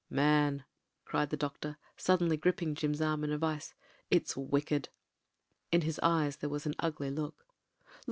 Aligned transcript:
"Man," 0.09 0.65
cried 1.05 1.29
the 1.29 1.37
doctor, 1.37 1.77
suddenly 1.95 2.35
gripping 2.35 2.73
Jim's 2.73 3.01
arm 3.03 3.23
in 3.23 3.31
a 3.31 3.37
vice, 3.37 3.75
"it's 4.09 4.35
wicked!" 4.35 4.89
In 5.71 5.81
his 5.81 5.99
eyes 6.01 6.37
there 6.37 6.49
was 6.49 6.65
an 6.65 6.73
ugly 6.79 7.11
look. 7.11 7.45